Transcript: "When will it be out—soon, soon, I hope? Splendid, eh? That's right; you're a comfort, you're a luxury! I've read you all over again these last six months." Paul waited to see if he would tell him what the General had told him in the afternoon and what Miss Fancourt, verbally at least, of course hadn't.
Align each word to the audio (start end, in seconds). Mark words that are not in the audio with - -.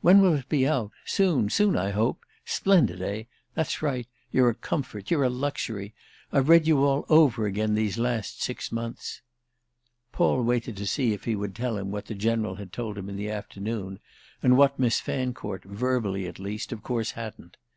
"When 0.00 0.20
will 0.20 0.34
it 0.34 0.48
be 0.48 0.66
out—soon, 0.66 1.48
soon, 1.48 1.76
I 1.76 1.90
hope? 1.92 2.24
Splendid, 2.44 3.00
eh? 3.00 3.22
That's 3.54 3.82
right; 3.82 4.08
you're 4.32 4.48
a 4.48 4.54
comfort, 4.56 5.12
you're 5.12 5.22
a 5.22 5.28
luxury! 5.30 5.94
I've 6.32 6.48
read 6.48 6.66
you 6.66 6.82
all 6.82 7.06
over 7.08 7.46
again 7.46 7.76
these 7.76 7.96
last 7.96 8.42
six 8.42 8.72
months." 8.72 9.22
Paul 10.10 10.42
waited 10.42 10.76
to 10.78 10.86
see 10.86 11.12
if 11.12 11.22
he 11.22 11.36
would 11.36 11.54
tell 11.54 11.76
him 11.78 11.92
what 11.92 12.06
the 12.06 12.16
General 12.16 12.56
had 12.56 12.72
told 12.72 12.98
him 12.98 13.08
in 13.08 13.14
the 13.14 13.30
afternoon 13.30 14.00
and 14.42 14.56
what 14.56 14.76
Miss 14.76 14.98
Fancourt, 14.98 15.62
verbally 15.62 16.26
at 16.26 16.40
least, 16.40 16.72
of 16.72 16.82
course 16.82 17.12
hadn't. 17.12 17.56